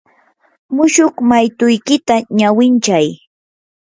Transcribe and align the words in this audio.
mushuq 0.75 1.15
maytuykita 1.29 2.15
ñawinchay. 2.37 3.07